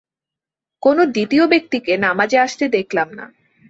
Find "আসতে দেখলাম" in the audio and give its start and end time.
2.37-3.07